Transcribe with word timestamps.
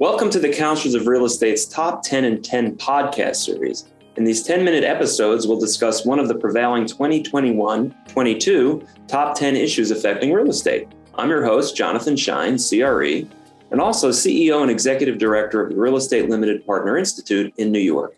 Welcome 0.00 0.28
to 0.30 0.40
the 0.40 0.52
Counselors 0.52 0.96
of 0.96 1.06
Real 1.06 1.24
Estate's 1.24 1.66
Top 1.66 2.02
10 2.02 2.24
and 2.24 2.44
10 2.44 2.76
podcast 2.78 3.36
series. 3.36 3.92
In 4.16 4.24
these 4.24 4.42
10 4.42 4.64
minute 4.64 4.82
episodes, 4.82 5.46
we'll 5.46 5.60
discuss 5.60 6.04
one 6.04 6.18
of 6.18 6.26
the 6.26 6.34
prevailing 6.34 6.84
2021 6.84 7.94
22 8.08 8.84
top 9.06 9.38
10 9.38 9.54
issues 9.54 9.92
affecting 9.92 10.32
real 10.32 10.50
estate. 10.50 10.88
I'm 11.14 11.30
your 11.30 11.44
host, 11.44 11.76
Jonathan 11.76 12.16
Shine, 12.16 12.58
CRE, 12.58 13.28
and 13.70 13.80
also 13.80 14.08
CEO 14.08 14.62
and 14.62 14.70
Executive 14.70 15.16
Director 15.16 15.64
of 15.64 15.70
the 15.70 15.80
Real 15.80 15.96
Estate 15.96 16.28
Limited 16.28 16.66
Partner 16.66 16.98
Institute 16.98 17.54
in 17.58 17.70
New 17.70 17.78
York. 17.78 18.16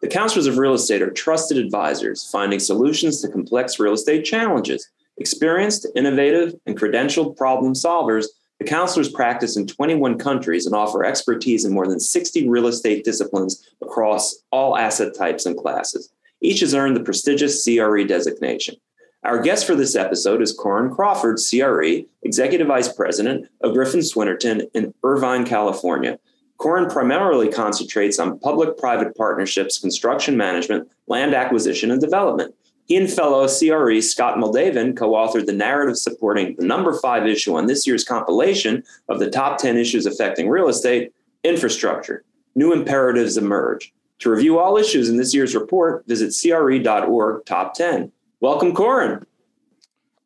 The 0.00 0.08
Counselors 0.08 0.46
of 0.46 0.56
Real 0.56 0.72
Estate 0.72 1.02
are 1.02 1.10
trusted 1.10 1.58
advisors 1.58 2.30
finding 2.30 2.58
solutions 2.58 3.20
to 3.20 3.28
complex 3.28 3.78
real 3.78 3.92
estate 3.92 4.24
challenges. 4.24 4.88
Experienced, 5.18 5.86
innovative, 5.94 6.54
and 6.64 6.78
credentialed 6.78 7.36
problem 7.36 7.74
solvers 7.74 8.28
the 8.58 8.64
counselors 8.64 9.08
practice 9.08 9.56
in 9.56 9.66
21 9.66 10.18
countries 10.18 10.66
and 10.66 10.74
offer 10.74 11.04
expertise 11.04 11.64
in 11.64 11.72
more 11.72 11.86
than 11.86 12.00
60 12.00 12.48
real 12.48 12.66
estate 12.66 13.04
disciplines 13.04 13.68
across 13.82 14.42
all 14.50 14.76
asset 14.76 15.14
types 15.14 15.46
and 15.46 15.56
classes. 15.56 16.12
Each 16.40 16.60
has 16.60 16.74
earned 16.74 16.96
the 16.96 17.02
prestigious 17.02 17.64
CRE 17.64 18.02
designation. 18.04 18.76
Our 19.24 19.40
guest 19.40 19.66
for 19.66 19.74
this 19.74 19.96
episode 19.96 20.42
is 20.42 20.52
Corin 20.52 20.94
Crawford, 20.94 21.38
CRE, 21.38 22.04
Executive 22.22 22.68
Vice 22.68 22.92
President 22.92 23.48
of 23.60 23.74
Griffin 23.74 24.00
Swinerton 24.00 24.68
in 24.74 24.94
Irvine, 25.02 25.44
California. 25.44 26.18
Corin 26.56 26.88
primarily 26.88 27.48
concentrates 27.48 28.18
on 28.18 28.38
public 28.40 28.76
private 28.78 29.16
partnerships, 29.16 29.78
construction 29.78 30.36
management, 30.36 30.88
land 31.06 31.34
acquisition, 31.34 31.90
and 31.90 32.00
development. 32.00 32.54
He 32.88 32.96
and 32.96 33.10
fellow 33.10 33.46
CRE 33.46 34.00
Scott 34.00 34.38
Muldavin 34.38 34.96
co 34.96 35.12
authored 35.12 35.44
the 35.44 35.52
narrative 35.52 35.98
supporting 35.98 36.56
the 36.56 36.64
number 36.64 36.98
five 36.98 37.26
issue 37.26 37.54
on 37.54 37.66
this 37.66 37.86
year's 37.86 38.02
compilation 38.02 38.82
of 39.10 39.18
the 39.18 39.30
top 39.30 39.58
10 39.58 39.76
issues 39.76 40.06
affecting 40.06 40.48
real 40.48 40.68
estate 40.68 41.12
infrastructure. 41.44 42.24
New 42.54 42.72
imperatives 42.72 43.36
emerge. 43.36 43.92
To 44.20 44.30
review 44.30 44.58
all 44.58 44.78
issues 44.78 45.10
in 45.10 45.18
this 45.18 45.34
year's 45.34 45.54
report, 45.54 46.06
visit 46.08 46.34
cre.org 46.34 47.44
top 47.44 47.74
10. 47.74 48.10
Welcome, 48.40 48.74
Corin. 48.74 49.24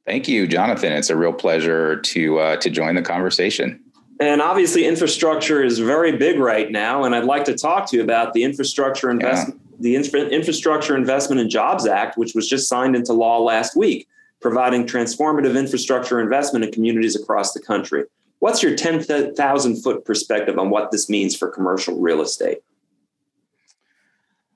Thank 0.06 0.28
you, 0.28 0.46
Jonathan. 0.46 0.92
It's 0.92 1.10
a 1.10 1.16
real 1.16 1.32
pleasure 1.32 2.00
to 2.00 2.38
uh, 2.38 2.56
to 2.58 2.70
join 2.70 2.94
the 2.94 3.02
conversation. 3.02 3.80
And 4.20 4.40
obviously, 4.40 4.86
infrastructure 4.86 5.64
is 5.64 5.80
very 5.80 6.16
big 6.16 6.38
right 6.38 6.70
now, 6.70 7.02
and 7.02 7.12
I'd 7.12 7.24
like 7.24 7.44
to 7.46 7.56
talk 7.56 7.90
to 7.90 7.96
you 7.96 8.04
about 8.04 8.34
the 8.34 8.44
infrastructure 8.44 9.10
investment 9.10 9.61
the 9.82 9.96
Infrastructure 9.96 10.96
Investment 10.96 11.40
and 11.40 11.50
Jobs 11.50 11.86
Act, 11.86 12.16
which 12.16 12.34
was 12.34 12.48
just 12.48 12.68
signed 12.68 12.94
into 12.94 13.12
law 13.12 13.40
last 13.40 13.76
week, 13.76 14.08
providing 14.40 14.86
transformative 14.86 15.58
infrastructure 15.58 16.20
investment 16.20 16.64
in 16.64 16.70
communities 16.70 17.20
across 17.20 17.52
the 17.52 17.60
country. 17.60 18.04
What's 18.38 18.62
your 18.62 18.76
10,000 18.76 19.82
foot 19.82 20.04
perspective 20.04 20.58
on 20.58 20.70
what 20.70 20.92
this 20.92 21.08
means 21.08 21.36
for 21.36 21.48
commercial 21.48 22.00
real 22.00 22.22
estate? 22.22 22.58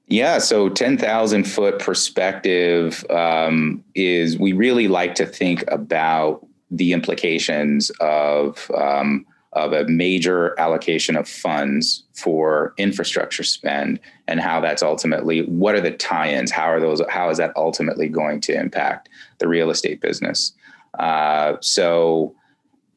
Yeah, 0.07 0.39
so 0.39 0.69
10,000 0.69 1.45
foot 1.45 1.81
perspective 1.81 3.05
um, 3.11 3.83
is 3.97 4.39
we 4.39 4.53
really 4.53 4.87
like 4.87 5.17
to 5.17 5.27
think 5.27 5.65
about 5.67 6.47
the 6.71 6.93
implications 6.93 7.91
of 8.01 8.71
um, 8.77 9.27
of 9.57 9.73
a 9.73 9.85
major 9.85 10.55
allocation 10.61 11.17
of 11.17 11.27
funds 11.27 12.05
for 12.15 12.75
infrastructure 12.77 13.43
spend 13.43 13.99
and 14.29 14.39
how 14.39 14.61
that's 14.61 14.83
ultimately 14.83 15.47
what 15.47 15.75
are 15.75 15.81
the 15.81 15.91
tie-ins? 15.91 16.51
How 16.51 16.67
are 16.67 16.79
those 16.79 17.01
how 17.09 17.31
is 17.31 17.39
that 17.39 17.53
ultimately 17.57 18.09
going 18.09 18.41
to 18.43 18.55
impact 18.55 19.09
the 19.39 19.49
real 19.49 19.71
estate 19.71 20.01
business? 20.01 20.53
Uh, 20.99 21.57
so 21.61 22.35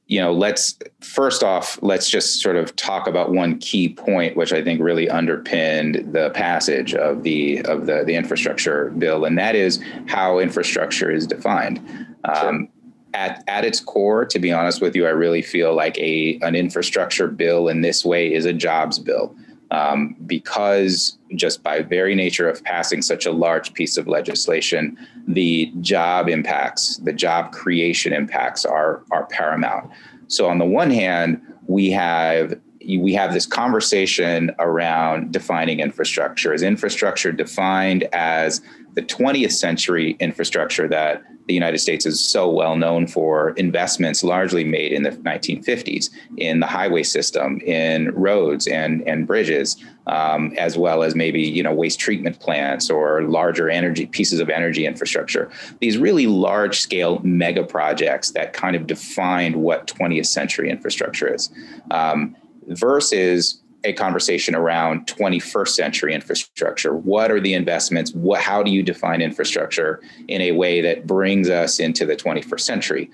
you 0.08 0.20
know 0.20 0.34
let's 0.34 0.78
first 1.02 1.44
off 1.44 1.78
let's 1.82 2.10
just 2.10 2.42
sort 2.42 2.56
of 2.56 2.76
talk 2.76 3.08
about 3.08 3.32
one 3.32 3.60
key 3.60 3.88
point 3.88 4.36
which 4.36 4.52
i 4.52 4.64
think 4.64 4.82
really 4.82 5.08
underpinned 5.08 6.14
the 6.14 6.32
passage 6.32 6.96
of 6.96 7.22
the 7.22 7.62
of 7.66 7.86
the, 7.86 8.04
the 8.08 8.16
infrastructure 8.16 8.90
bill 8.98 9.24
and 9.24 9.38
that 9.38 9.54
is 9.54 9.80
how 10.08 10.40
infrastructure 10.40 11.12
is 11.12 11.28
defined. 11.28 11.80
Sure. 12.26 12.68
At, 13.14 13.44
at 13.48 13.66
its 13.66 13.80
core, 13.80 14.26
to 14.26 14.40
be 14.40 14.52
honest 14.52 14.82
with 14.82 14.96
you, 14.96 15.06
I 15.06 15.12
really 15.12 15.42
feel 15.42 15.74
like 15.74 15.98
a 15.98 16.40
an 16.42 16.56
infrastructure 16.56 17.28
bill 17.28 17.68
in 17.68 17.82
this 17.82 18.06
way 18.06 18.32
is 18.32 18.46
a 18.46 18.54
jobs 18.54 19.00
bill. 19.00 19.36
Um, 19.72 20.16
because 20.26 21.20
just 21.36 21.62
by 21.62 21.84
very 21.84 22.16
nature 22.16 22.50
of 22.50 22.64
passing 22.64 23.04
such 23.04 23.28
a 23.28 23.32
large 23.32 23.74
piece 23.74 23.98
of 23.98 24.08
legislation, 24.08 24.98
the 25.28 25.72
job 25.80 26.28
impacts, 26.28 26.98
the 26.98 27.14
job 27.14 27.52
creation 27.52 28.12
impacts 28.12 28.66
are 28.66 29.04
are 29.12 29.26
paramount. 29.28 29.92
So 30.28 30.48
on 30.48 30.58
the 30.58 30.66
one 30.66 30.90
hand, 30.90 31.42
we 31.68 31.92
have 31.92 32.60
we 32.98 33.14
have 33.14 33.34
this 33.34 33.46
conversation 33.46 34.52
around 34.58 35.32
defining 35.32 35.80
infrastructure. 35.80 36.54
Is 36.54 36.64
infrastructure 36.64 37.32
defined 37.32 38.04
as 38.14 38.62
the 38.94 39.02
20th 39.02 39.52
century 39.52 40.16
infrastructure 40.20 40.88
that 40.88 41.24
the 41.50 41.54
United 41.56 41.80
States 41.80 42.06
is 42.06 42.20
so 42.24 42.48
well 42.48 42.76
known 42.76 43.08
for 43.08 43.52
investments 43.52 44.24
largely 44.24 44.64
made 44.64 44.92
in 44.92 45.02
the 45.02 45.10
1950s 45.10 46.12
in 46.38 46.60
the 46.60 46.68
highway 46.68 47.02
system, 47.02 47.60
in 47.62 48.12
roads 48.12 48.68
and, 48.68 49.02
and 49.08 49.26
bridges, 49.26 49.84
um, 50.06 50.54
as 50.58 50.78
well 50.78 51.02
as 51.02 51.16
maybe 51.16 51.42
you 51.42 51.64
know 51.64 51.74
waste 51.74 52.00
treatment 52.00 52.40
plants 52.40 52.90
or 52.90 53.24
larger 53.24 53.68
energy 53.68 54.06
pieces 54.06 54.40
of 54.40 54.50
energy 54.50 54.86
infrastructure. 54.86 55.50
These 55.80 55.98
really 55.98 56.28
large 56.28 56.80
scale 56.80 57.20
mega 57.24 57.64
projects 57.64 58.30
that 58.32 58.54
kind 58.54 58.76
of 58.76 58.86
defined 58.86 59.56
what 59.56 59.88
20th 59.88 60.28
century 60.28 60.70
infrastructure 60.70 61.34
is, 61.34 61.50
um, 61.90 62.36
versus 62.68 63.60
a 63.84 63.94
conversation 63.94 64.56
around 64.56 65.08
21st 65.08 65.70
century 65.70 66.14
infrastructure. 66.14 66.96
What 66.96 67.32
are 67.32 67.40
the 67.40 67.54
investments? 67.54 68.14
What, 68.14 68.42
how 68.42 68.62
do 68.62 68.72
you 68.72 68.84
define 68.84 69.22
infrastructure 69.22 70.02
in 70.28 70.42
a 70.42 70.52
way 70.52 70.82
that 70.82 71.08
brings 71.08 71.50
us 71.50 71.80
into 71.80 72.06
the 72.06 72.16
21st 72.16 72.60
century 72.60 73.10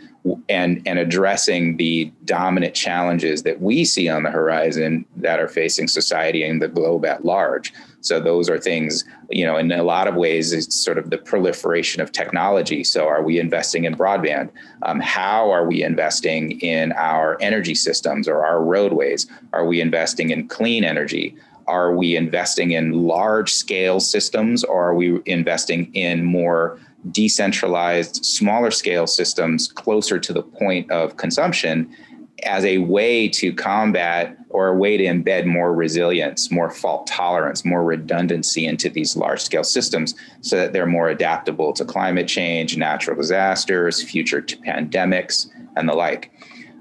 and, 0.50 0.82
and 0.88 0.98
addressing 0.98 1.78
the 1.78 2.12
dominant 2.26 2.74
challenges 2.74 3.44
that 3.44 3.62
we 3.62 3.86
see 3.86 4.10
on 4.10 4.24
the 4.24 4.32
horizon 4.32 5.06
that 5.18 5.40
are 5.40 5.48
facing 5.48 5.88
society 5.88 6.44
and 6.44 6.62
the 6.62 6.68
globe 6.68 7.06
at 7.06 7.24
large? 7.24 7.72
So 8.06 8.20
those 8.20 8.52
are 8.52 8.60
things, 8.60 9.04
you 9.32 9.44
know, 9.44 9.58
in 9.58 9.72
a 9.72 9.82
lot 9.82 10.08
of 10.08 10.14
ways, 10.14 10.54
it's 10.54 10.76
sort 10.76 11.00
of 11.00 11.10
the 11.10 11.18
proliferation 11.18 12.04
of 12.04 12.12
technology. 12.12 12.84
So 12.84 13.08
are 13.08 13.24
we 13.24 13.40
investing 13.40 13.86
in 13.86 13.96
broadband? 13.96 14.52
Um, 14.84 15.00
how 15.00 15.50
are 15.50 15.66
we 15.66 15.82
investing 15.82 16.60
in 16.62 16.92
our 16.92 17.36
energy 17.42 17.74
systems 17.74 18.28
or 18.28 18.46
our 18.46 18.64
roadways? 18.64 19.26
Are 19.54 19.66
we 19.66 19.82
investing 19.82 20.30
in 20.30 20.48
clean 20.48 20.84
energy? 20.84 21.36
Are 21.66 21.96
we 21.96 22.16
investing 22.16 22.72
in 22.72 22.92
large 22.92 23.52
scale 23.52 24.00
systems 24.00 24.64
or 24.64 24.90
are 24.90 24.96
we 24.96 25.20
investing 25.26 25.92
in 25.96 26.24
more 26.24 26.80
decentralized, 27.10 28.24
smaller 28.24 28.70
scale 28.70 29.08
systems 29.08 29.68
closer 29.68 30.20
to 30.20 30.32
the 30.32 30.44
point 30.44 30.92
of 30.92 31.18
consumption? 31.18 31.92
as 32.44 32.66
a 32.66 32.80
way 32.80 33.28
to 33.28 33.54
combat 33.54 34.38
or 34.56 34.70
a 34.70 34.74
way 34.74 34.96
to 34.96 35.04
embed 35.04 35.46
more 35.46 35.74
resilience, 35.74 36.50
more 36.50 36.70
fault 36.70 37.06
tolerance, 37.08 37.66
more 37.66 37.84
redundancy 37.84 38.66
into 38.66 38.88
these 38.88 39.18
large 39.18 39.42
scale 39.42 39.66
systems 39.66 40.16
so 40.40 40.56
that 40.56 40.72
they're 40.72 40.86
more 40.86 41.10
adaptable 41.10 41.74
to 41.74 41.84
climate 41.84 42.26
change, 42.26 42.78
natural 42.78 43.18
disasters, 43.18 44.02
future 44.02 44.42
pandemics, 44.42 45.50
and 45.76 45.90
the 45.90 45.94
like. 45.94 46.32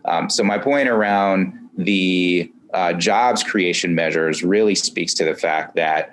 Um, 0.05 0.31
so, 0.31 0.45
my 0.45 0.57
point 0.57 0.89
around 0.89 1.53
the 1.77 2.49
uh, 2.73 2.93
jobs 2.93 3.43
creation 3.43 3.97
measures 3.97 4.45
really 4.45 4.77
speaks 4.77 5.13
to 5.15 5.25
the 5.25 5.35
fact 5.35 5.75
that 5.75 6.13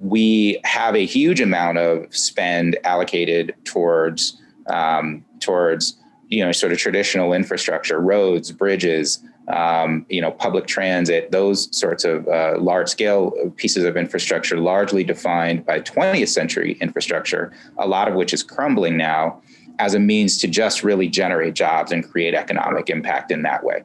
we 0.00 0.58
have 0.64 0.96
a 0.96 1.06
huge 1.06 1.40
amount 1.40 1.78
of 1.78 2.14
spend 2.14 2.76
allocated 2.82 3.54
towards 3.62 4.36
um, 4.66 5.24
towards 5.38 5.96
you 6.26 6.44
know 6.44 6.50
sort 6.50 6.72
of 6.72 6.78
traditional 6.78 7.32
infrastructure, 7.32 8.00
roads, 8.00 8.50
bridges, 8.50 9.22
um, 9.48 10.06
you 10.08 10.20
know, 10.20 10.30
public 10.30 10.66
transit, 10.66 11.30
those 11.30 11.74
sorts 11.76 12.04
of 12.04 12.28
uh, 12.28 12.54
large 12.58 12.88
scale 12.88 13.32
pieces 13.56 13.84
of 13.84 13.96
infrastructure, 13.96 14.58
largely 14.58 15.04
defined 15.04 15.66
by 15.66 15.80
20th 15.80 16.28
century 16.28 16.78
infrastructure, 16.80 17.52
a 17.78 17.86
lot 17.86 18.08
of 18.08 18.14
which 18.14 18.32
is 18.32 18.42
crumbling 18.42 18.96
now 18.96 19.42
as 19.78 19.94
a 19.94 19.98
means 19.98 20.38
to 20.38 20.46
just 20.46 20.84
really 20.84 21.08
generate 21.08 21.54
jobs 21.54 21.92
and 21.92 22.08
create 22.08 22.34
economic 22.34 22.88
impact 22.88 23.30
in 23.32 23.42
that 23.42 23.64
way. 23.64 23.82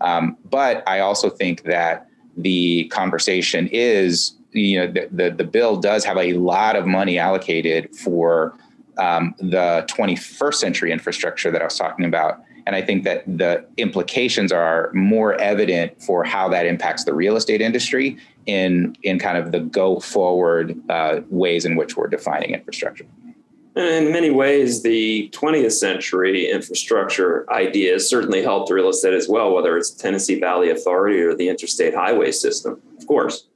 Um, 0.00 0.36
but 0.48 0.82
I 0.88 1.00
also 1.00 1.28
think 1.28 1.64
that 1.64 2.06
the 2.36 2.84
conversation 2.84 3.68
is, 3.72 4.36
you 4.52 4.78
know, 4.78 4.92
the, 4.92 5.08
the, 5.10 5.30
the 5.30 5.44
bill 5.44 5.76
does 5.76 6.04
have 6.04 6.16
a 6.16 6.34
lot 6.34 6.76
of 6.76 6.86
money 6.86 7.18
allocated 7.18 7.94
for 7.96 8.56
um, 8.98 9.34
the 9.38 9.84
21st 9.88 10.54
century 10.54 10.92
infrastructure 10.92 11.50
that 11.50 11.60
I 11.60 11.64
was 11.64 11.76
talking 11.76 12.04
about. 12.04 12.42
And 12.66 12.76
I 12.76 12.82
think 12.82 13.04
that 13.04 13.24
the 13.26 13.64
implications 13.76 14.52
are 14.52 14.90
more 14.92 15.34
evident 15.34 16.02
for 16.02 16.24
how 16.24 16.48
that 16.48 16.66
impacts 16.66 17.04
the 17.04 17.14
real 17.14 17.36
estate 17.36 17.60
industry 17.60 18.16
in 18.46 18.96
in 19.02 19.18
kind 19.18 19.38
of 19.38 19.52
the 19.52 19.60
go 19.60 20.00
forward 20.00 20.80
uh, 20.88 21.20
ways 21.28 21.64
in 21.64 21.76
which 21.76 21.96
we're 21.96 22.08
defining 22.08 22.50
infrastructure. 22.50 23.06
In 23.76 24.10
many 24.10 24.30
ways, 24.30 24.82
the 24.82 25.30
20th 25.32 25.72
century 25.72 26.50
infrastructure 26.50 27.50
ideas 27.52 28.10
certainly 28.10 28.42
helped 28.42 28.70
real 28.70 28.88
estate 28.88 29.14
as 29.14 29.28
well, 29.28 29.54
whether 29.54 29.76
it's 29.76 29.90
Tennessee 29.90 30.40
Valley 30.40 30.70
Authority 30.70 31.20
or 31.20 31.36
the 31.36 31.48
interstate 31.48 31.94
highway 31.94 32.32
system, 32.32 32.82
of 32.98 33.06
course. 33.06 33.46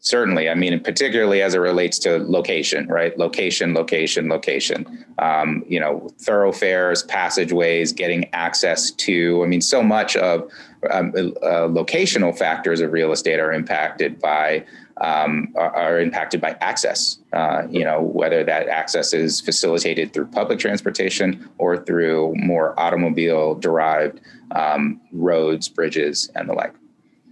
Certainly. 0.00 0.48
I 0.48 0.54
mean, 0.54 0.78
particularly 0.80 1.42
as 1.42 1.54
it 1.54 1.58
relates 1.58 1.98
to 2.00 2.18
location, 2.18 2.86
right? 2.88 3.16
Location, 3.18 3.74
location, 3.74 4.28
location. 4.28 5.04
Um, 5.18 5.64
you 5.68 5.80
know, 5.80 6.10
thoroughfares, 6.20 7.02
passageways, 7.02 7.92
getting 7.92 8.28
access 8.32 8.90
to, 8.92 9.42
I 9.42 9.46
mean, 9.46 9.60
so 9.60 9.82
much 9.82 10.16
of 10.16 10.50
um, 10.90 11.12
uh, 11.16 11.66
locational 11.68 12.36
factors 12.36 12.80
of 12.80 12.92
real 12.92 13.12
estate 13.12 13.40
are 13.40 13.52
impacted 13.52 14.20
by 14.20 14.64
um, 15.00 15.52
are, 15.56 15.74
are, 15.76 16.00
impacted 16.00 16.40
by 16.40 16.56
access. 16.60 17.18
Uh, 17.32 17.62
you 17.70 17.84
know, 17.84 18.02
whether 18.02 18.42
that 18.42 18.68
access 18.68 19.12
is 19.12 19.40
facilitated 19.40 20.12
through 20.12 20.26
public 20.26 20.58
transportation 20.58 21.48
or 21.58 21.76
through 21.84 22.34
more 22.34 22.78
automobile-derived 22.80 24.20
um, 24.56 25.00
roads, 25.12 25.68
bridges, 25.68 26.30
and 26.34 26.48
the 26.48 26.52
like. 26.52 26.74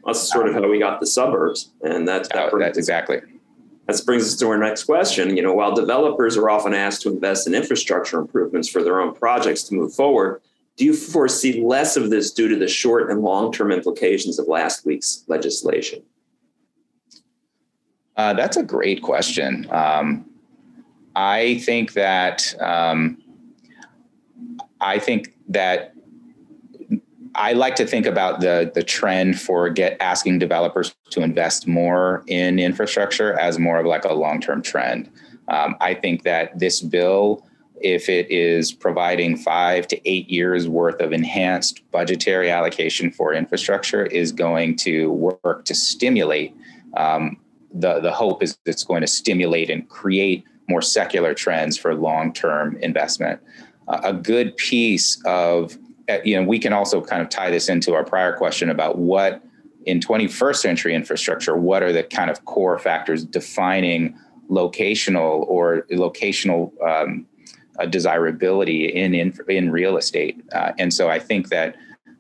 That's 0.07 0.33
sort 0.33 0.49
of 0.49 0.55
how 0.55 0.69
we 0.69 0.79
got 0.79 1.01
the 1.01 1.07
suburbs, 1.07 1.71
and 1.83 2.07
that, 2.07 2.29
that 2.33 2.53
that's 2.59 2.79
exactly. 2.79 3.21
That 3.87 4.01
brings 4.05 4.25
us 4.25 4.37
to 4.37 4.49
our 4.49 4.59
next 4.59 4.85
question. 4.85 5.37
You 5.37 5.43
know, 5.43 5.53
while 5.53 5.75
developers 5.75 6.37
are 6.37 6.49
often 6.49 6.75
asked 6.75 7.03
to 7.03 7.11
invest 7.11 7.47
in 7.47 7.55
infrastructure 7.55 8.19
improvements 8.19 8.69
for 8.69 8.83
their 8.83 9.01
own 9.01 9.15
projects 9.15 9.65
to 9.65 9.75
move 9.75 9.95
forward, 9.95 10.41
do 10.77 10.85
you 10.85 10.95
foresee 10.95 11.63
less 11.63 11.97
of 11.97 12.11
this 12.11 12.31
due 12.31 12.49
to 12.49 12.57
the 12.57 12.69
short 12.69 13.11
and 13.11 13.23
long 13.23 13.53
term 13.53 13.73
implications 13.73 14.39
of 14.39 14.47
last 14.47 14.85
week's 14.85 15.25
legislation? 15.27 16.03
Uh, 18.17 18.33
that's 18.33 18.57
a 18.57 18.63
great 18.63 19.03
question. 19.03 19.67
Um, 19.71 20.27
I 21.15 21.59
think 21.59 21.95
that 21.95 22.55
um, 22.61 23.19
I 24.81 24.99
think 24.99 25.35
that 25.49 25.95
I 27.37 27.53
like 27.53 27.77
to 27.77 27.87
think 27.87 28.07
about 28.07 28.41
the 28.41 28.71
the 28.75 28.83
trend 28.83 29.41
for 29.41 29.69
get 29.71 29.97
asking 30.01 30.39
developers 30.39 30.95
to 31.11 31.23
invest 31.23 31.67
more 31.67 32.25
in 32.27 32.59
infrastructure 32.59 33.39
as 33.39 33.59
more 33.59 33.79
of 33.79 33.87
like 33.87 34.05
a 34.05 34.15
long 34.15 34.41
term 34.41 34.63
trend. 34.63 35.11
Um, 35.49 35.77
I 35.81 35.95
think 35.95 36.25
that 36.25 36.59
this 36.59 36.81
bill, 36.81 37.47
if 37.81 38.09
it 38.09 38.31
is 38.31 38.73
providing 38.73 39.37
five 39.37 39.87
to 39.89 40.09
eight 40.09 40.29
years 40.29 40.69
worth 40.69 41.01
of 41.01 41.13
enhanced 41.13 41.89
budgetary 41.93 42.51
allocation 42.51 43.13
for 43.13 43.33
infrastructure, 43.33 44.07
is 44.07 44.33
going 44.33 44.77
to 44.79 45.13
work 45.13 45.65
to 45.67 45.75
stimulate 45.75 46.57
um, 46.97 47.37
the, 47.73 48.01
the 48.01 48.13
hope 48.13 48.43
is 48.43 48.59
it's 48.65 48.85
going 48.85 49.03
to 49.03 49.07
stimulate 49.07 49.71
and 49.71 49.89
create 49.89 50.45
more 50.69 50.83
secular 50.83 51.35
trends 51.35 51.77
for 51.77 51.95
long-term 51.95 52.77
investment. 52.79 53.41
Uh, 53.89 54.01
a 54.03 54.13
good 54.13 54.57
piece 54.57 55.23
of, 55.25 55.79
you 56.25 56.37
know, 56.37 56.47
we 56.47 56.59
can 56.59 56.73
also 56.73 57.01
kind 57.01 57.23
of 57.23 57.29
tie 57.29 57.51
this 57.51 57.69
into 57.69 57.95
our 57.95 58.05
prior 58.05 58.33
question 58.33 58.71
about 58.71 58.99
what 58.99 59.43
in 59.87 60.01
21st 60.01 60.57
century 60.57 60.95
infrastructure, 60.95 61.57
what 61.57 61.83
are 61.83 61.93
the 61.93 62.03
kind 62.03 62.31
of 62.31 62.45
core 62.45 62.79
factors 62.79 63.25
defining 63.25 64.17
locational 64.51 65.47
or 65.49 65.87
locational 65.93 66.71
um, 66.83 67.27
uh, 67.79 67.87
desirability 67.87 68.87
in, 68.87 69.15
in, 69.15 69.37
in 69.49 69.71
real 69.71 69.97
estate? 69.97 70.43
Uh, 70.53 70.73
and 70.79 70.93
so 70.93 71.09
I 71.09 71.19
think 71.19 71.49
that 71.49 71.77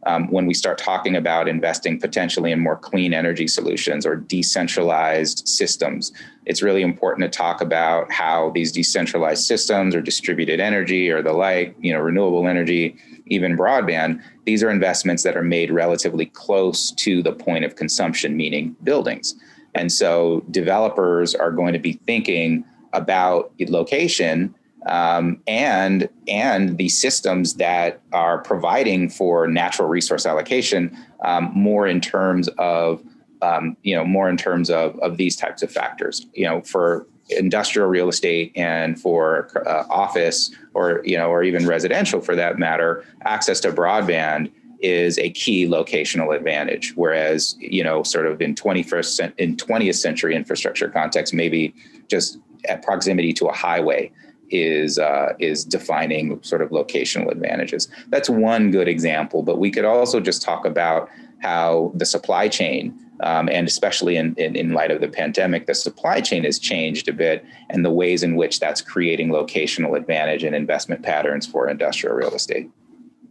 um, 0.06 0.31
when 0.31 0.47
we 0.47 0.55
start 0.55 0.79
talking 0.79 1.17
about 1.17 1.49
investing 1.49 1.99
potentially 1.99 2.53
in 2.53 2.61
more 2.61 2.77
clean 2.77 3.12
energy 3.12 3.49
solutions 3.49 4.06
or 4.06 4.15
decentralized 4.15 5.47
systems, 5.49 6.12
it's 6.44 6.62
really 6.62 6.83
important 6.83 7.31
to 7.31 7.37
talk 7.37 7.61
about 7.61 8.11
how 8.12 8.53
these 8.55 8.71
decentralized 8.71 9.44
systems 9.44 9.97
or 9.97 10.00
distributed 10.00 10.61
energy 10.61 11.11
or 11.11 11.23
the 11.23 11.33
like, 11.33 11.75
you 11.81 11.93
know, 11.93 11.99
renewable 11.99 12.47
energy, 12.47 12.97
even 13.26 13.56
broadband, 13.56 14.23
these 14.44 14.62
are 14.62 14.70
investments 14.70 15.23
that 15.23 15.37
are 15.37 15.43
made 15.43 15.70
relatively 15.70 16.26
close 16.26 16.90
to 16.93 17.23
the 17.23 17.32
point 17.32 17.64
of 17.64 17.76
consumption, 17.76 18.37
meaning 18.37 18.76
buildings. 18.82 19.34
And 19.75 19.93
so 19.93 20.44
developers 20.50 21.34
are 21.34 21.50
going 21.50 21.73
to 21.73 21.78
be 21.78 21.94
thinking 22.06 22.64
about 22.93 23.52
location 23.69 24.55
um, 24.87 25.40
and 25.46 26.08
and 26.28 26.78
the 26.78 26.88
systems 26.88 27.55
that 27.55 28.00
are 28.12 28.38
providing 28.38 29.08
for 29.08 29.46
natural 29.49 29.88
resource 29.88 30.26
allocation 30.26 30.96
um, 31.25 31.50
more 31.55 31.87
in 31.87 32.00
terms 32.00 32.49
of 32.58 33.02
um, 33.43 33.76
you 33.82 33.94
know 33.94 34.05
more 34.05 34.28
in 34.28 34.37
terms 34.37 34.70
of 34.70 34.99
of 35.00 35.17
these 35.17 35.37
types 35.37 35.62
of 35.62 35.70
factors 35.70 36.26
you 36.34 36.44
know 36.44 36.61
for 36.62 37.06
industrial 37.31 37.88
real 37.88 38.08
estate 38.08 38.52
and 38.55 39.00
for 39.00 39.50
uh, 39.67 39.84
office 39.90 40.50
or 40.75 41.02
you 41.05 41.17
know 41.17 41.28
or 41.28 41.43
even 41.43 41.67
residential 41.67 42.20
for 42.20 42.37
that 42.37 42.58
matter 42.58 43.05
access 43.23 43.58
to 43.58 43.73
broadband 43.73 44.50
is 44.81 45.19
a 45.19 45.31
key 45.31 45.67
locational 45.67 46.37
advantage 46.37 46.93
whereas 46.94 47.56
you 47.58 47.82
know 47.82 48.02
sort 48.02 48.26
of 48.26 48.40
in 48.40 48.55
21st 48.55 49.32
in 49.38 49.56
20th 49.56 49.96
century 49.96 50.37
infrastructure 50.37 50.88
context 50.88 51.34
maybe 51.34 51.75
just 52.08 52.38
at 52.69 52.82
proximity 52.82 53.32
to 53.32 53.46
a 53.46 53.52
highway 53.52 54.11
is 54.50 54.99
uh, 54.99 55.32
is 55.38 55.64
defining 55.64 56.40
sort 56.43 56.62
of 56.62 56.70
locational 56.70 57.31
advantages. 57.31 57.88
That's 58.08 58.31
one 58.31 58.70
good 58.70 58.88
example, 58.88 59.43
but 59.43 59.58
we 59.58 59.70
could 59.70 59.84
also 59.84 60.20
just 60.20 60.43
talk 60.43 60.64
about 60.64 61.08
how 61.41 61.93
the 61.94 62.06
supply 62.06 62.49
chain, 62.49 62.99
um, 63.21 63.49
and 63.50 63.67
especially 63.67 64.17
in, 64.17 64.35
in, 64.37 64.56
in 64.56 64.73
light 64.73 64.91
of 64.91 65.00
the 65.00 65.09
pandemic, 65.09 65.67
the 65.67 65.75
supply 65.75 66.21
chain 66.21 66.44
has 66.44 66.59
changed 66.59 67.09
a 67.09 67.12
bit, 67.12 67.44
and 67.71 67.85
the 67.85 67.91
ways 67.91 68.23
in 68.23 68.37
which 68.37 68.61
that's 68.61 68.81
creating 68.81 69.29
locational 69.29 69.97
advantage 69.97 70.44
and 70.44 70.55
investment 70.55 71.03
patterns 71.03 71.47
for 71.47 71.69
industrial 71.69 72.15
real 72.15 72.35
estate. 72.35 72.69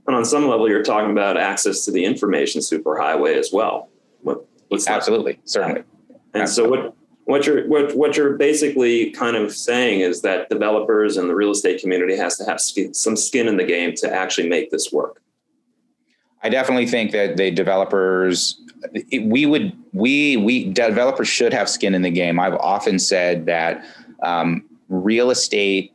And 0.07 0.15
on 0.15 0.25
some 0.25 0.47
level, 0.47 0.69
you're 0.69 0.83
talking 0.83 1.11
about 1.11 1.37
access 1.37 1.83
to 1.85 1.91
the 1.91 2.05
information 2.05 2.61
superhighway 2.61 3.35
as 3.37 3.49
well. 3.51 3.89
What, 4.21 4.45
Absolutely, 4.87 5.39
certainly. 5.45 5.83
And 6.33 6.43
Absolutely. 6.43 6.77
so, 6.77 6.83
what 6.83 6.95
what 7.25 7.45
you're 7.45 7.67
what, 7.67 7.95
what 7.95 8.15
you're 8.15 8.37
basically 8.37 9.09
kind 9.11 9.35
of 9.35 9.53
saying 9.53 10.01
is 10.01 10.21
that 10.21 10.49
developers 10.49 11.17
and 11.17 11.29
the 11.29 11.35
real 11.35 11.51
estate 11.51 11.81
community 11.81 12.15
has 12.15 12.37
to 12.37 12.45
have 12.45 12.61
skin, 12.61 12.93
some 12.93 13.15
skin 13.15 13.47
in 13.47 13.57
the 13.57 13.63
game 13.63 13.93
to 13.95 14.13
actually 14.13 14.47
make 14.47 14.69
this 14.69 14.91
work 14.91 15.21
i 16.45 16.49
definitely 16.49 16.85
think 16.85 17.11
that 17.11 17.37
the 17.37 17.51
developers 17.51 18.61
we 19.23 19.45
would 19.45 19.75
we 19.93 20.37
we 20.37 20.71
developers 20.71 21.27
should 21.27 21.53
have 21.53 21.67
skin 21.67 21.95
in 21.95 22.01
the 22.03 22.11
game 22.11 22.39
i've 22.39 22.55
often 22.55 22.99
said 22.99 23.45
that 23.45 23.83
um, 24.23 24.63
real 24.89 25.31
estate 25.31 25.91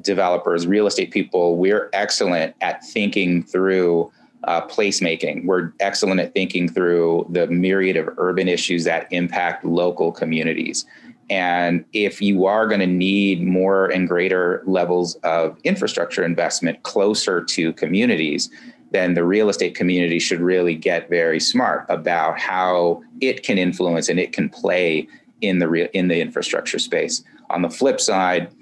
developers 0.00 0.66
real 0.66 0.86
estate 0.86 1.10
people 1.10 1.56
we're 1.56 1.88
excellent 1.92 2.54
at 2.60 2.84
thinking 2.84 3.42
through 3.42 4.10
uh, 4.44 4.66
placemaking. 4.66 5.44
We're 5.44 5.72
excellent 5.78 6.20
at 6.20 6.34
thinking 6.34 6.68
through 6.68 7.26
the 7.30 7.46
myriad 7.46 7.96
of 7.96 8.08
urban 8.18 8.48
issues 8.48 8.82
that 8.84 9.06
impact 9.12 9.64
local 9.64 10.10
communities. 10.10 10.84
And 11.30 11.84
if 11.92 12.20
you 12.20 12.46
are 12.46 12.66
going 12.66 12.80
to 12.80 12.86
need 12.86 13.42
more 13.42 13.86
and 13.86 14.08
greater 14.08 14.62
levels 14.66 15.14
of 15.22 15.56
infrastructure 15.64 16.24
investment 16.24 16.82
closer 16.82 17.42
to 17.42 17.72
communities, 17.72 18.50
then 18.92 19.14
the 19.14 19.24
real 19.24 19.48
estate 19.48 19.74
community 19.74 20.18
should 20.18 20.40
really 20.40 20.74
get 20.74 21.08
very 21.08 21.40
smart 21.40 21.86
about 21.88 22.38
how 22.38 23.02
it 23.20 23.42
can 23.42 23.58
influence 23.58 24.08
and 24.08 24.20
it 24.20 24.32
can 24.32 24.48
play 24.48 25.08
in 25.40 25.58
the 25.58 25.68
real 25.68 25.88
in 25.92 26.08
the 26.08 26.20
infrastructure 26.20 26.78
space. 26.78 27.24
On 27.50 27.62
the 27.62 27.70
flip 27.70 28.00
side, 28.00 28.52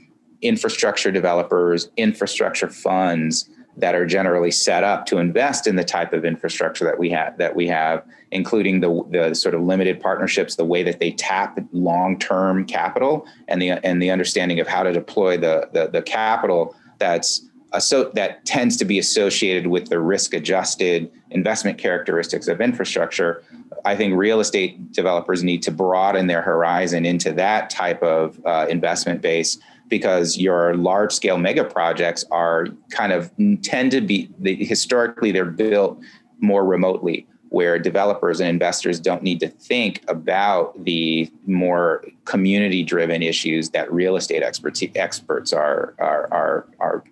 infrastructure 0.42 1.10
developers, 1.10 1.90
infrastructure 1.96 2.68
funds, 2.68 3.48
that 3.76 3.94
are 3.94 4.06
generally 4.06 4.50
set 4.50 4.84
up 4.84 5.06
to 5.06 5.18
invest 5.18 5.66
in 5.66 5.76
the 5.76 5.84
type 5.84 6.12
of 6.12 6.24
infrastructure 6.24 6.84
that 6.84 6.98
we 6.98 7.10
have 7.10 7.36
that 7.38 7.54
we 7.54 7.66
have 7.66 8.04
including 8.32 8.80
the, 8.80 9.04
the 9.10 9.34
sort 9.34 9.54
of 9.54 9.62
limited 9.62 10.00
partnerships 10.00 10.56
the 10.56 10.64
way 10.64 10.82
that 10.82 11.00
they 11.00 11.12
tap 11.12 11.58
long-term 11.72 12.64
capital 12.64 13.26
and 13.48 13.60
the 13.62 13.70
and 13.70 14.02
the 14.02 14.10
understanding 14.10 14.60
of 14.60 14.66
how 14.66 14.82
to 14.82 14.92
deploy 14.92 15.36
the 15.36 15.68
the, 15.72 15.88
the 15.88 16.02
capital 16.02 16.74
that's 16.98 17.48
so 17.78 18.10
that 18.14 18.44
tends 18.44 18.76
to 18.76 18.84
be 18.84 18.98
associated 18.98 19.66
with 19.68 19.88
the 19.88 19.98
risk 20.00 20.34
adjusted 20.34 21.10
investment 21.30 21.78
characteristics 21.78 22.48
of 22.48 22.60
infrastructure 22.60 23.42
i 23.84 23.94
think 23.94 24.14
real 24.16 24.40
estate 24.40 24.92
developers 24.92 25.42
need 25.42 25.62
to 25.62 25.70
broaden 25.70 26.26
their 26.26 26.42
horizon 26.42 27.06
into 27.06 27.32
that 27.32 27.70
type 27.70 28.02
of 28.02 28.40
uh, 28.46 28.66
investment 28.68 29.20
base 29.20 29.58
because 29.88 30.38
your 30.38 30.74
large 30.76 31.12
scale 31.12 31.36
mega 31.36 31.64
projects 31.64 32.24
are 32.30 32.66
kind 32.90 33.12
of 33.12 33.30
tend 33.62 33.90
to 33.90 34.00
be 34.00 34.30
they, 34.38 34.54
historically 34.54 35.32
they're 35.32 35.44
built 35.44 35.98
more 36.40 36.64
remotely 36.64 37.26
where 37.50 37.80
developers 37.80 38.38
and 38.40 38.48
investors 38.48 39.00
don't 39.00 39.22
need 39.22 39.40
to 39.40 39.48
think 39.48 40.02
about 40.06 40.84
the 40.84 41.30
more 41.46 42.04
community 42.24 42.84
driven 42.84 43.22
issues 43.22 43.70
that 43.70 43.92
real 43.92 44.16
estate 44.16 44.42
experts 44.42 45.52
are 45.52 45.94
are 45.98 46.28
are, 46.32 46.66
are 46.78 47.04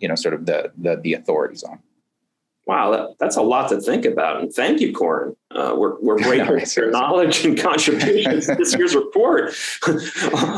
you 0.00 0.08
know 0.08 0.14
sort 0.14 0.34
of 0.34 0.46
the, 0.46 0.72
the 0.76 0.96
the 0.96 1.14
authorities 1.14 1.62
on 1.62 1.78
wow 2.66 2.90
that, 2.90 3.16
that's 3.18 3.36
a 3.36 3.42
lot 3.42 3.68
to 3.68 3.80
think 3.80 4.04
about 4.04 4.40
and 4.40 4.52
thank 4.52 4.80
you 4.80 4.92
Corin 4.92 5.36
Uh, 5.56 5.74
we're 5.76 5.98
we're 6.00 6.18
grateful 6.18 6.58
for 6.60 6.80
your 6.80 6.90
knowledge 6.90 7.44
and 7.44 7.58
contributions 7.58 8.46
to 8.46 8.54
this 8.56 8.74
year's 8.76 8.94
report. 8.94 9.54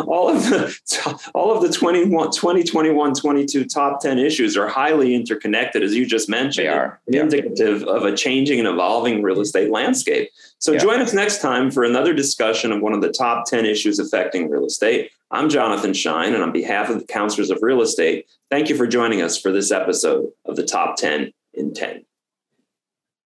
all 0.08 0.28
of 0.28 0.42
the 0.42 1.30
all 1.34 1.54
of 1.54 1.62
the 1.62 1.68
21, 1.68 2.32
2021 2.32 3.14
22 3.14 3.64
top 3.66 4.00
10 4.00 4.18
issues 4.18 4.56
are 4.56 4.66
highly 4.66 5.14
interconnected, 5.14 5.82
as 5.82 5.94
you 5.94 6.04
just 6.06 6.28
mentioned. 6.28 6.66
They 6.66 6.70
are. 6.70 7.00
Yeah. 7.06 7.22
Indicative 7.22 7.84
of 7.84 8.04
a 8.04 8.16
changing 8.16 8.58
and 8.58 8.66
evolving 8.66 9.22
real 9.22 9.40
estate 9.40 9.70
landscape. 9.70 10.30
So 10.58 10.72
yeah. 10.72 10.78
join 10.78 11.00
us 11.00 11.12
next 11.12 11.40
time 11.40 11.70
for 11.70 11.84
another 11.84 12.12
discussion 12.12 12.72
of 12.72 12.80
one 12.80 12.94
of 12.94 13.02
the 13.02 13.12
top 13.12 13.46
10 13.46 13.66
issues 13.66 13.98
affecting 14.00 14.50
real 14.50 14.66
estate. 14.66 15.12
I'm 15.30 15.48
Jonathan 15.50 15.92
Shine, 15.92 16.32
and 16.32 16.42
on 16.42 16.52
behalf 16.52 16.88
of 16.88 16.98
the 16.98 17.06
counselors 17.06 17.50
of 17.50 17.58
real 17.60 17.82
estate, 17.82 18.26
thank 18.50 18.70
you 18.70 18.76
for 18.76 18.86
joining 18.86 19.20
us 19.20 19.38
for 19.38 19.52
this 19.52 19.70
episode 19.70 20.30
of 20.46 20.56
the 20.56 20.64
Top 20.64 20.96
10 20.96 21.32
in 21.58 21.74
10. 21.74 22.07